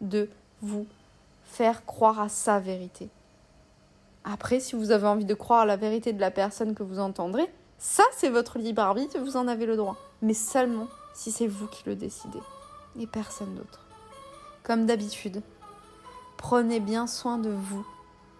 de 0.00 0.28
vous 0.60 0.86
faire 1.50 1.84
croire 1.84 2.20
à 2.20 2.28
sa 2.28 2.60
vérité. 2.60 3.10
Après, 4.24 4.60
si 4.60 4.76
vous 4.76 4.92
avez 4.92 5.06
envie 5.06 5.24
de 5.24 5.34
croire 5.34 5.60
à 5.60 5.66
la 5.66 5.76
vérité 5.76 6.12
de 6.12 6.20
la 6.20 6.30
personne 6.30 6.74
que 6.74 6.82
vous 6.82 7.00
entendrez, 7.00 7.52
ça 7.78 8.04
c'est 8.12 8.28
votre 8.28 8.58
libre 8.58 8.82
arbitre, 8.82 9.18
vous 9.18 9.36
en 9.36 9.48
avez 9.48 9.66
le 9.66 9.76
droit. 9.76 9.96
Mais 10.22 10.34
seulement 10.34 10.86
si 11.12 11.32
c'est 11.32 11.48
vous 11.48 11.66
qui 11.66 11.82
le 11.86 11.96
décidez 11.96 12.40
et 12.98 13.06
personne 13.06 13.54
d'autre. 13.56 13.86
Comme 14.62 14.86
d'habitude, 14.86 15.42
prenez 16.36 16.78
bien 16.78 17.06
soin 17.06 17.38
de 17.38 17.50
vous 17.50 17.86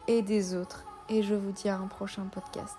et 0.07 0.23
des 0.23 0.55
autres 0.55 0.85
et 1.09 1.23
je 1.23 1.35
vous 1.35 1.51
dis 1.51 1.69
à 1.69 1.77
un 1.77 1.89
prochain 1.89 2.25
podcast. 2.33 2.79